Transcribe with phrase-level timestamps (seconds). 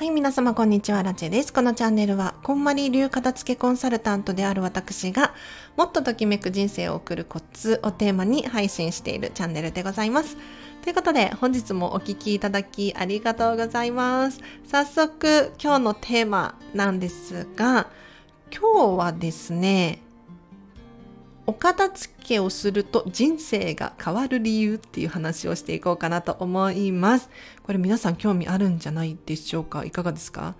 [0.00, 1.52] はい、皆様こんにちは、ラチェです。
[1.52, 5.34] このチャンネルは、こんまり流片付けコンサルタントである私が、
[5.76, 10.38] もっとときめく人生を送るコツをテーマに配信しているチャンネルでございます。
[10.82, 14.40] ということで、本日もお聴きいただきありがとうございます。
[14.66, 17.90] 早速、今日のテーマなんですが、
[18.50, 20.00] 今日はですね、
[21.50, 27.28] お片付けをすると人生が変わる理由っていう話をしていこうかなと思います。
[27.64, 29.84] これ皆さん興味あるんじゃないでしょうか？
[29.84, 30.54] いかがですか？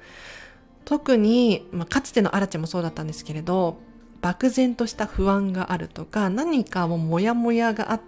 [0.85, 3.79] 特に、まあ、かつてのアラチェもそうだったんですけれど、
[4.21, 8.01] 漠然とした不安があるとか、何かもモヤモヤがあっ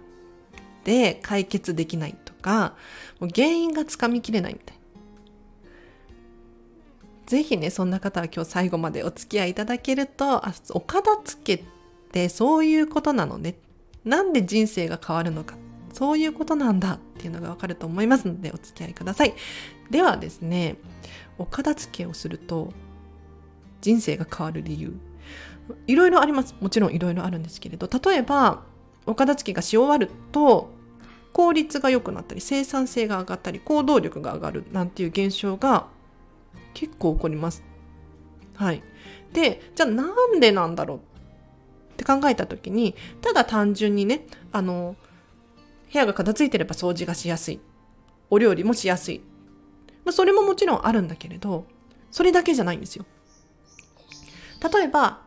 [0.83, 2.75] て解決できないとか、
[3.21, 4.83] もう原因がつかみきれないみたいな。
[7.27, 11.63] ぜひね、そんな方は今日最後までお付き合いいただけると、あお片付け
[12.13, 13.55] ってそういうことなのね。
[14.05, 15.55] なんで人生が変わるのか。
[15.93, 19.33] そういうことなんだっていうのがわかると思いますのでお付き合いください。
[19.89, 20.75] ではですね、
[21.39, 22.71] お片付けをすると
[23.81, 24.93] 人生が変わる理由。
[25.87, 26.55] いろいろあります。
[26.61, 28.63] もちろんいろいろあるんですけれど、例えば
[29.07, 30.69] お片付けがし終わると
[31.31, 35.87] 効率が良くなったり生産性が上がったり行動力が上がるなんていう現象が
[36.75, 37.63] 結構起こります。
[38.55, 38.83] はい。
[39.31, 41.12] で、じゃあなんでなんだろうっ
[42.03, 44.95] て考えた時にただ単純にねあの
[45.91, 47.59] 部屋が片付いてれば掃除がしやすい。
[48.29, 49.21] お料理もしやすい、
[50.03, 51.67] まあ、それももちろんあるんだけれど
[52.09, 53.05] それだけじゃないんですよ。
[54.73, 55.21] 例えば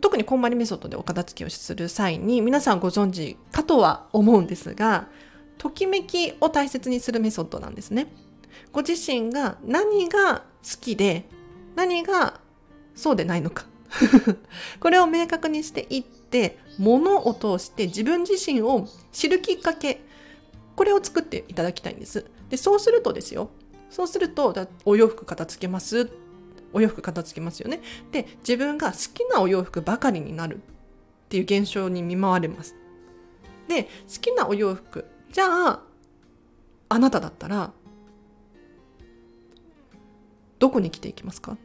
[0.00, 5.08] 特にこんまりメソッドでお片付けをする際に皆さんご存知かとは思うんですが
[5.58, 8.06] ときめきを大切にするメソッドなんですね。
[8.70, 10.44] ご自身が何が好
[10.80, 11.24] きで
[11.74, 12.40] 何が
[12.94, 13.66] そうでないのか。
[14.80, 20.00] これを明確にしていって、物を通して自分自身を知るきっかけ、
[20.76, 22.26] これを作っていただきたいんです。
[22.48, 23.50] で、そうするとですよ。
[23.90, 26.10] そうすると、お洋服片付けます。
[26.72, 27.82] お洋服片付けますよね。
[28.10, 30.58] で、自分が好きなお洋服ばかりになるっ
[31.28, 32.74] ていう現象に見舞われます。
[33.68, 33.88] で、好
[34.20, 35.04] きなお洋服。
[35.30, 35.82] じゃあ、
[36.88, 37.72] あなただったら、
[40.58, 41.58] どこに着ていきますか？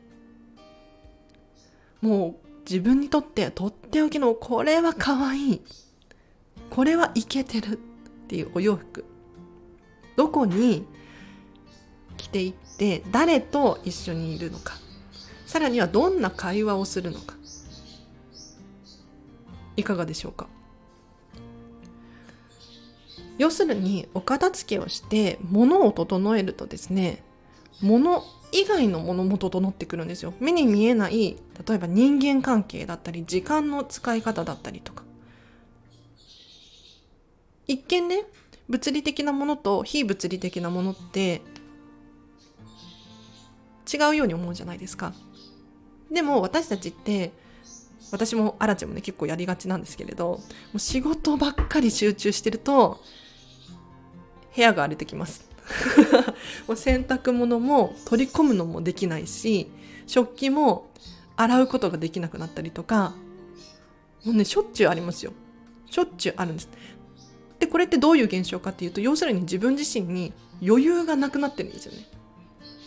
[2.01, 5.61] もう自分にとってとっておきのこれは可愛い
[6.69, 7.75] これはイケてるっ
[8.27, 9.05] ていうお洋服。
[10.15, 10.85] どこに
[12.17, 14.73] 着ていって誰と一緒にいるのか。
[15.45, 17.35] さらにはどんな会話をするのか。
[19.77, 20.47] いかがでしょうか。
[23.37, 27.23] 要するにお片付けをして物を整えるとですね
[27.81, 30.33] 物以外のものも整ってくるんですよ。
[30.39, 35.03] 目に見えない例えば人間関係だったり時間の使い方だったりとか。
[37.67, 38.23] 一見ね
[38.69, 41.41] 物理的なものと非物理的なものって
[43.93, 45.13] 違うように思うじゃないですか。
[46.11, 47.33] でも私たちって
[48.11, 50.41] 私もアラチェもね結構やりがちなんですけれども
[50.75, 53.01] う仕事ばっかり集中してると
[54.55, 55.46] 部屋が荒れてきます。
[56.67, 59.69] も う洗濯物も取り込むのもできないし
[60.05, 60.89] 食器も
[61.35, 63.13] 洗うことができなくなったりとか
[64.23, 65.31] もうねしょっちゅうありますよ。
[65.89, 66.69] しょっちゅうあるんです。
[67.59, 70.33] でこれってどういう現象かっていうと要するに自分自身に
[70.65, 72.05] 余裕がなくなってるんですよね。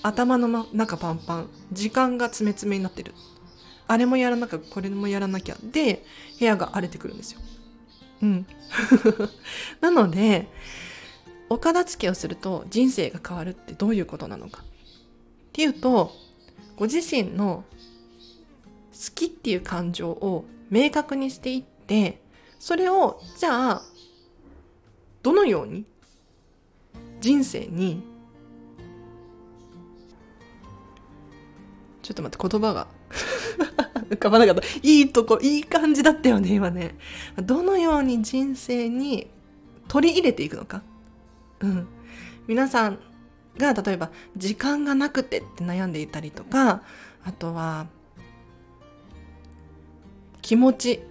[0.02, 3.14] 頭の中パンパン時間が詰め詰めになってる。
[3.86, 6.04] あれもやらなきゃこれもやらなきゃで
[6.38, 7.40] 部屋が荒れてくるんですよ。
[8.22, 8.46] うん。
[9.80, 10.48] なので
[11.50, 14.62] お片付けをすると人生が変わるってどういうことなのか。
[14.62, 14.64] っ
[15.52, 16.12] ていうと
[16.76, 17.64] ご自身の
[18.92, 22.22] 好きっていう感情を明確にしていって
[22.60, 23.82] それをじゃあ
[25.22, 25.84] どのように
[27.20, 28.02] 人生に
[32.02, 32.86] ちょっと待って言葉が
[34.08, 34.62] 浮かばなかった。
[34.82, 36.96] いいとこいい感じだったよね今ね。
[37.36, 39.28] どのように人生に
[39.88, 40.82] 取り入れていくのか。
[41.60, 41.88] うん、
[42.46, 42.98] 皆さん
[43.58, 46.82] が例えば時間がなくてって悩んでいたりとか
[47.24, 47.86] あとは
[50.40, 51.02] 気持ち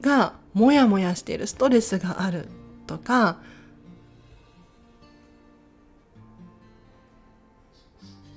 [0.00, 2.48] がモヤモヤしているストレスがある
[2.86, 3.38] とか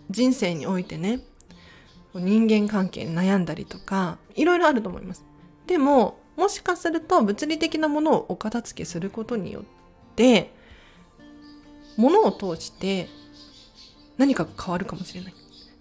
[0.10, 1.20] 人生においてね
[2.14, 5.26] 人間関係に悩んだりとかいろいろあると思います。
[5.68, 9.64] でももしかすると物理的なものをお片付けすることによっ
[10.16, 10.54] て
[11.98, 13.08] 物を通して
[14.18, 15.34] 何かが変わるかもしれない。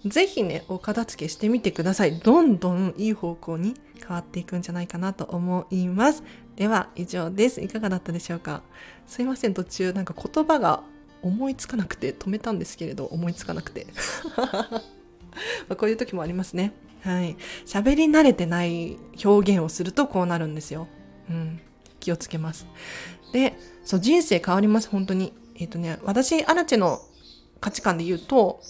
[0.06, 2.18] ぜひね、お片付けしてみてください。
[2.18, 6.22] どんどんいい方向に変わっていくんじゃないかなと思います。
[6.56, 7.62] では、以上です。
[7.62, 8.62] いかがだったでしょうか？
[9.06, 10.82] すいません、途中なんか言葉が
[11.22, 13.86] 思いつかなくて止めたんですけれど思いつかなくて。
[15.68, 16.74] まこういう時もありますね。
[17.02, 17.36] はい。
[17.64, 20.86] 喋り慣れてない表現をするとこうなるんですよ。
[21.30, 21.60] うん。
[21.98, 22.66] 気をつけます。
[23.32, 24.88] でそう人生変わります。
[24.90, 25.32] 本当に。
[25.56, 27.00] えっ、ー、とね私アラチェの
[27.60, 28.60] 価値観で言うと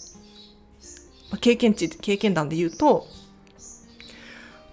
[1.41, 3.07] 経験値経験談で言うと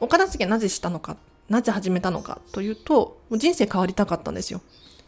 [0.01, 1.17] お片付けなぜしたのか
[1.49, 4.61] なぜ始めたのかというともう人生変わりたかったんですよ。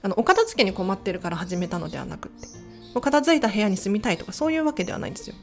[0.02, 2.64] あのお片付けに困ってるから始めたのではなくって。
[3.00, 5.36] 片付いた部屋に住みたいとかそういうわけではないんですよ。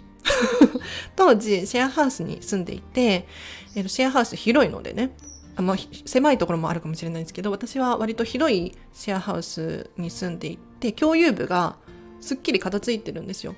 [1.15, 3.27] 当時シェアハウスに住んでいて、
[3.75, 5.11] えー、シェアハウス広いのでね
[5.55, 11.75] あまあ、狭いところもあるかもしれないんですけど私は割と広いシェアハウスに住んでいて共有部が
[12.21, 13.55] すっきり片付いてるんですよ。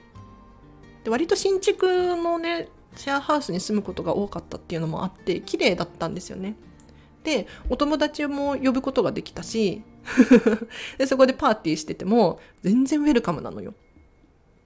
[1.04, 6.56] で割と新築のねシェアハウスに住むことが多かったっていうのもあって綺麗だったんですよね。
[7.24, 9.82] でお友達も呼ぶことができたし
[10.98, 13.74] でそこでパーティーしてても全然ウェルカムなのよ。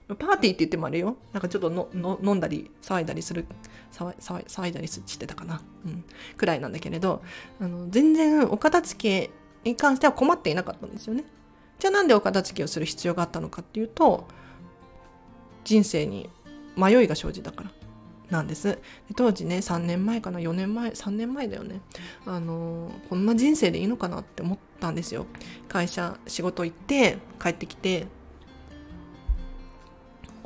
[0.08, 1.18] パーティーって言ってもあれよ。
[1.34, 3.46] なんかちょっとのの飲んだり騒いだりする。
[3.92, 6.04] 騒騒いだりしてたかな、うん、
[6.36, 7.24] くらいなんだけれど
[7.60, 9.32] あの全然お片付け
[9.64, 11.26] に関しては困っていなかったんですよね。
[11.80, 14.28] じゃあなんでお片付けをする必要があったのかっていうと
[15.64, 16.30] 人生に
[16.76, 17.72] 迷いが生じたから。
[18.30, 18.80] なんです。
[19.16, 20.40] 当時ね3年前かな。
[20.40, 21.82] 4年前3年前だよね。
[22.26, 25.26] あのこんな人生でいいのかなって思ったんですよ。
[25.70, 28.08] 会社仕事行って帰ってきて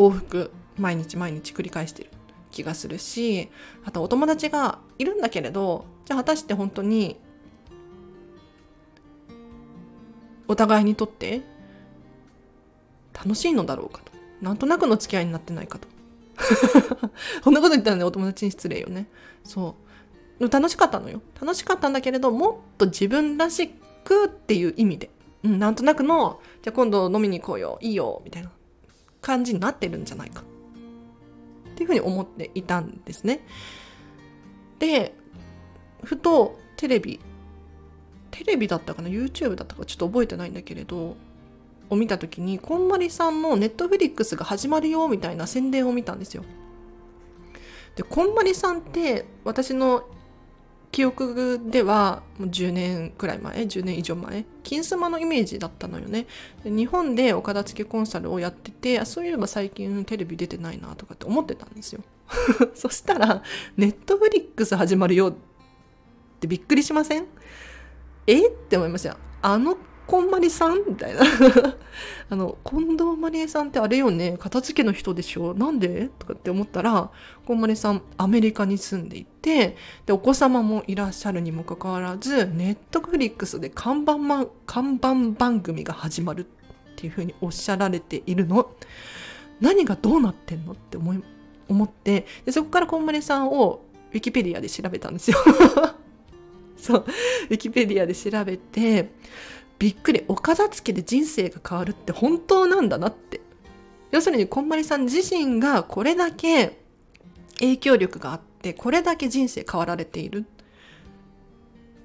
[0.07, 2.09] 往復毎日毎日繰り返してる
[2.50, 3.50] 気がするし
[3.86, 7.18] あとお友達がいるんだけれどじゃあ果たして本当に
[10.48, 11.42] お互いにとって
[13.13, 14.12] 楽しいのだろうかと。
[14.42, 15.88] なんとなくの付き合いになってないかと。
[17.44, 19.07] こんなこと言ったらねお友達に失礼よね。
[19.44, 19.75] そ
[20.39, 20.50] う。
[20.50, 21.21] 楽しかったのよ。
[21.39, 23.69] 楽しかったんだけれどもっと自分らし
[24.03, 25.09] くっていう意味で、
[25.44, 28.51] うん、なんとなくのじゃあ今度飲みに行こうよいいよみたいな。
[29.22, 30.42] 感じになってるんじゃないか。
[30.42, 33.46] っていうふうに思っていたんですね。
[34.80, 35.16] で
[36.04, 37.20] ふとテレビ
[38.32, 39.86] テレビだったかな？YouTube だったか？
[39.86, 41.16] ちょっと覚えてないんだけれど
[41.90, 46.44] を見た時にこんまりさんのネットフリックスが始まるよみたいな宣伝を見たんですよ。
[47.96, 50.06] でこんまりさんって私の
[50.92, 56.28] 記憶ではもう10年くらい前10年以上前金スマのイメージだったのよね。
[56.64, 62.02] 日本でお片付けコンサルをやっててあそういえば最近テレビ出てないなとかって思ってたんですよ。
[62.76, 63.42] そしたら
[63.78, 65.34] ネットフリックス始まるよっ
[66.40, 67.26] てびっくりしません？
[68.28, 68.48] え？
[68.48, 69.78] って思いましたあの
[70.12, 70.84] こんまりさん？
[70.86, 71.22] みたいな。
[72.30, 74.36] あの近藤まりえさんってあれよね？
[74.38, 76.10] 片付けの人でしょなんで？
[76.19, 77.12] とかって思ったら
[77.46, 88.69] こんまりさんアメリカに住んでいてでお子様もいらっしゃるにもかかわらずネットフリックスで看板,、ま、看板番組が始まるっていうふうにおっしゃられているの
[89.62, 90.74] 何がどうなってんの？
[90.74, 91.24] って思い
[91.69, 95.38] 思ってでそこからこんまりさんをウィキペディアで調べたんですよ。
[96.75, 97.06] そう。
[97.50, 99.13] ウィキペディアで調べて
[99.81, 103.42] びっくりお片付けで人生が変わるって本当なんだなって。
[104.12, 106.78] 要するにこんまりさん自身がこれだけ
[107.60, 110.45] 影響力があってこれだけ人生変わられている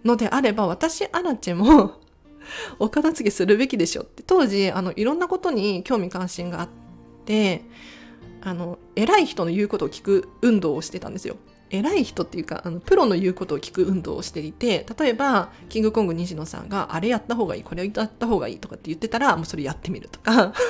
[0.05, 2.01] のであれば私アラチェも
[2.79, 4.23] お片付けするべきでしょって。
[4.23, 6.69] 当時あのいろんなことに興味関心があっ
[7.27, 7.63] て
[8.41, 11.37] あの偉い人の言うことを聞く運動をしてたんですよ。
[11.71, 20.55] 偉い人っていうかあのプロの言うことを聞く運動をしていて例えばキングコング西野さんがあれやった方がいいこれやった方がいいとかって言ってたらもうそれやってみるとか。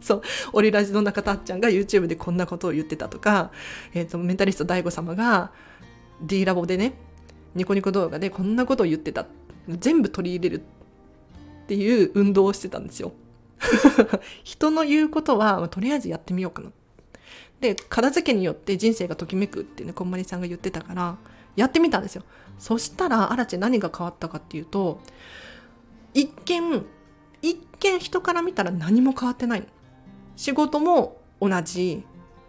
[0.00, 0.22] そう。
[0.52, 3.50] オリラジの中田っちゃんが YouTube でこんなことを言ってたとか、
[3.92, 5.50] えーと、メンタリスト DAIGO 様が
[6.22, 6.94] D ラボでね
[7.56, 9.26] ニコニコ動画でこんなことを言ってた。
[9.68, 10.62] 全部取り入れる。
[11.64, 13.12] っていう運動をしてたんですよ。
[14.44, 16.68] 人の言うことは、まあ、とりあえずやってみようかな。
[16.68, 16.85] って
[17.60, 21.16] で片付けによって人生がときめくってねこんまりさんが言ってたから
[21.56, 22.22] やってみたんですよ。
[22.58, 25.00] そしたらアラチェ何が変わったかっていうと
[26.14, 26.84] 一見
[27.42, 29.66] 一見人から見たら何も変わってない
[30.36, 32.04] 仕事も同じ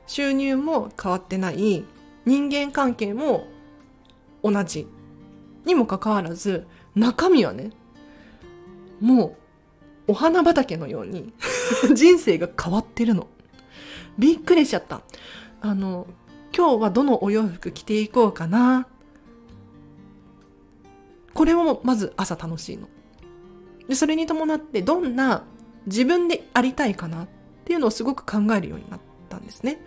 [0.07, 1.85] 収入も変わってない
[2.25, 3.47] 人間関係も
[4.43, 4.87] 同じ
[5.65, 6.65] にもかかわらず
[6.95, 7.71] 中身はね
[8.99, 9.35] も
[10.07, 11.33] うお花畑のように
[11.93, 13.27] 人生が変わってるの。
[14.17, 15.01] びっくりしちゃった。
[15.61, 16.07] あの、
[16.55, 18.87] 今日はどのお洋服着ていこうかな。
[21.33, 22.87] これもまず朝楽しいの。
[23.87, 25.43] で、それに伴ってどんな
[25.85, 27.27] 自分でありたいかなっ
[27.65, 29.79] ていうのをすごく考えるようになったんですね。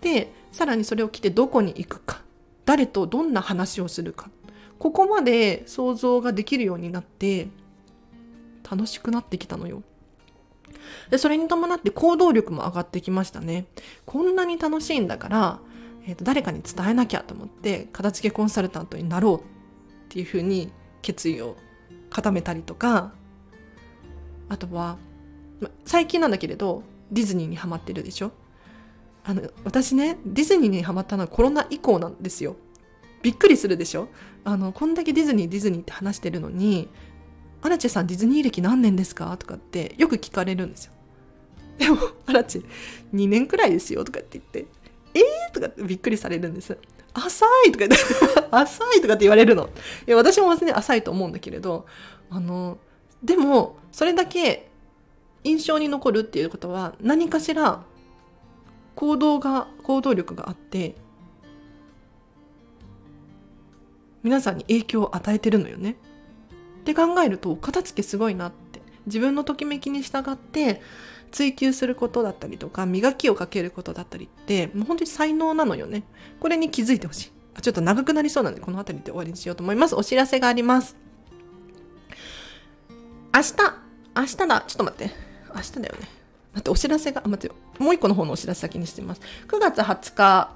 [0.00, 2.22] で、さらにそれを着てどこに行くか、
[2.64, 4.30] 誰とどんな話をするか、
[4.78, 7.48] ここまで想像ができるようになって
[8.70, 9.82] 楽しくなってきたのよ。
[11.10, 13.66] でそれに伴って行動力も上がってきましたね。
[14.06, 15.60] こんなに楽しいんだから、
[16.06, 19.42] えーと誰かに伝えなきゃと思って片付けコンサルタントになろうっ
[20.08, 20.70] ていうふうに
[21.02, 21.56] 決意を
[22.10, 23.12] 固めたりとか
[24.48, 24.98] あとは
[25.60, 28.32] ま最近なんだけれどディズニーにハマってるでしょ？
[29.24, 32.56] あの私ねディズニーにハマったのはコロナ以降なんですよ
[33.22, 34.08] びっくりするでしょ
[34.44, 36.90] あのこんだけディズニーディズニーって話してるのに
[37.64, 40.92] 「アラチェさんディズニー歴何年ですか?」とかってよく聞かれるんですよ
[41.78, 42.64] でも「アラチェ
[43.14, 44.66] 2年くらいですよ」とかって言って
[45.14, 46.76] 「えー?」とかってびっくりされるんです
[47.14, 47.96] 浅いとか言って
[48.50, 49.70] 浅いとかって言われるの
[50.06, 51.86] いや私も別に浅いと思うんだけれど
[52.28, 52.78] あの
[53.22, 54.68] でもそれだけ
[55.42, 57.82] 印象に残るっていうことは何かしら
[58.94, 60.96] 行動が行動力があって
[64.22, 65.96] 皆さんに影響を与えてるのよね。
[66.84, 70.82] って考えると片付けすごいなって自分のときめきに従って
[71.32, 76.04] 追求することだったりとか磨きをかけることだったりってもう本当に才能なのよね。
[76.40, 77.32] これに気づいてほしい。
[77.54, 79.94] あちょっと長くなりそうなのでこの辺りで終わりにしようと思います。
[79.94, 80.94] お知らせがあります。
[83.34, 83.54] 明日
[84.14, 85.14] 明日だちょっと待って
[85.54, 86.08] 明日だよね。
[86.52, 89.22] 待ってお知らせがあ待ってよもう一個の方のお知らせ先にしてます。
[89.48, 90.52] 9月20日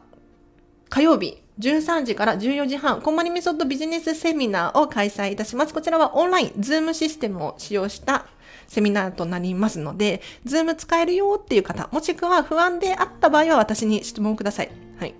[0.90, 5.74] 火曜日13時から14時半、こんまりメソッドビジネスセミナーを開催いたします。
[5.74, 8.26] こちらはオンライン、 Zoom システムを使用した
[8.68, 14.70] セミナーとなりますので、 Zoom 使えるよっていう方、もしくは不安であった場合は私に質問ください。
[14.98, 15.14] はい。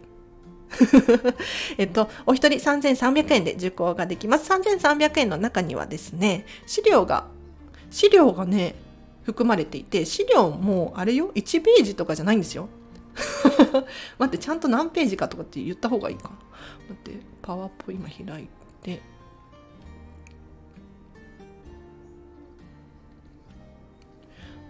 [1.76, 4.49] えっと、お一人3300円で受講ができます。
[4.50, 7.26] 3300円の中にはですね、資料が、
[7.90, 8.76] 資料がね、
[9.25, 12.68] 含まれていて、資料もあれよ、1ページとかじゃないんですよ。
[14.19, 16.31] 待ってちゃんと何ページかとかって言った方がいいか。
[16.31, 16.37] な
[16.89, 18.49] 待ってパワーポ今開い
[18.83, 19.03] て。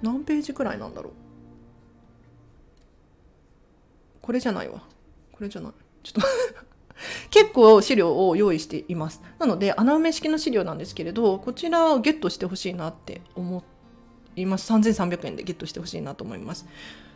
[0.02, 1.12] 何ページくらいなんだろう。
[4.22, 4.82] これじゃないわ。
[5.32, 5.72] これじゃない。
[6.02, 6.28] ちょっと。
[7.30, 9.22] 結構資料を用意しています。
[9.38, 13.62] なので穴埋め式の資料なんですけれどこちらをゲットしてほしいなって思
[14.36, 14.72] います。
[14.72, 16.66] 3300円でゲットしてほしいなと思います。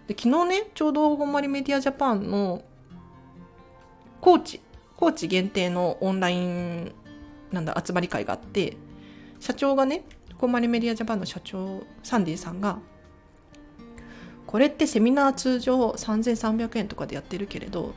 [0.07, 2.63] で昨日ねちょうどごんまりメディアジャパンの
[4.21, 4.61] 高知
[4.97, 6.93] 高知限定のオンライン
[7.51, 8.77] なんだ集まり会があって
[9.41, 10.05] 社長がね
[10.39, 12.79] こんまりメディアジャパンの社長サンディさんが
[14.47, 17.95] これってセミナー通常3300円とかでやってるけれど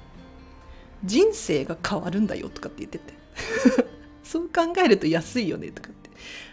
[1.04, 3.14] 人生が変わるんだよとかって言ってて。
[4.24, 5.90] そう考えると安いよねとか。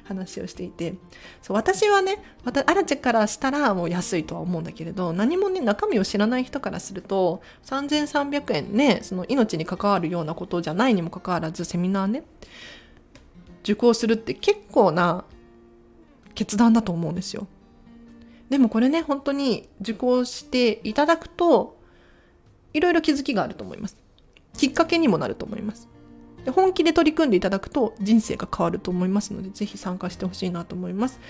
[0.04, 0.94] 話をしていて
[1.40, 12.24] そう私はねアラチェからしたらもう安いとは思うんだけれど何もね中身を知らない人からすると3300円ねその命に関わるようなことじゃないにもかかわらずセミナーね
[13.62, 15.24] 受講するって結構な
[16.34, 17.46] 決断だと思うんですよ。
[18.50, 21.78] でもこれね本当に受講していただくと
[22.74, 23.96] いろいろ気づきがあると思います。
[24.56, 25.88] きっかけにもなると思います。
[26.44, 31.20] で本気で取り組んでいただくと人生が変わると思いますので、ぜひ参加してほしいなと思います。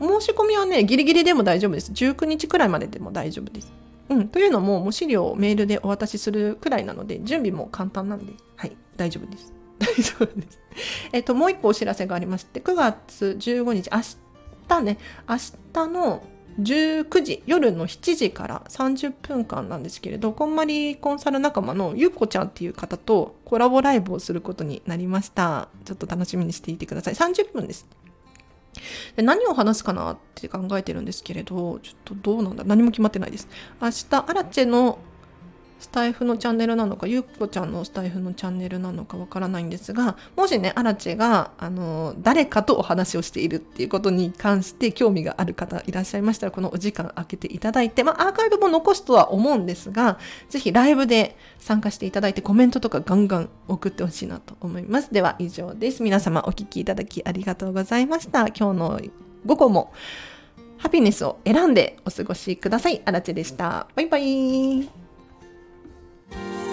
[0.00, 1.92] 申し込みはね、ギリギリでも大丈夫です。
[1.92, 3.72] 19日くらいまででも大丈夫です。
[4.08, 9.52] うん、というのも、もう資料をメールでお渡しするくらいなので、準備も簡単なんで、はい、大丈夫です。
[9.78, 10.60] 大丈夫です。
[11.12, 14.00] えっと、もう一個お知らせがありまして、9月15日、明
[14.68, 15.36] 日ね、明
[15.72, 16.22] 日の
[16.60, 25.68] 19時、夜の7時から30分間なんですけれど、こんまりコンサル仲間のゆっこちゃんっていう方とコラボライブをすることになりました。
[25.84, 27.14] ちょっと楽しみにしていてください。
[27.14, 27.86] 30分です。
[29.16, 33.48] で何を話すかなって考えてるんですけれど、ちょっとどうなんだ何も決まってないです。
[33.80, 34.98] 明日、アラチェの
[35.78, 50.18] スタイフのチャンネルなのか、ゆっこちゃんのスタイフのチャンネルなのかわからないんですが、もしね、アラチェが、あの、誰かとお話をしているっていうことに関して興味がある方いらっしゃいましたら、このお時間空けていただいて、まあ、アーカイブも残すとは思うんですが、
[50.48, 55.12] ぜひライブで参加していただいて、コメントとかガンガン送ってほしいなと思います。
[55.12, 56.02] では、以上です。
[56.02, 58.48] 皆様お聞きいただきありがとうございました。
[58.48, 59.00] 今日の
[59.44, 59.92] 午後も、
[60.78, 63.02] ハピネスを選んでお過ごしください。
[63.04, 63.88] アラチェでした。
[63.94, 65.05] バイバイ。
[66.30, 66.65] Bye.